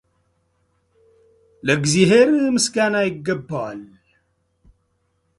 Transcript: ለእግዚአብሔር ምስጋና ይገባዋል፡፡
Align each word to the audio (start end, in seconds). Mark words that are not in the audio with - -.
ለእግዚአብሔር 1.65 2.29
ምስጋና 2.55 2.95
ይገባዋል፡፡ 3.07 3.81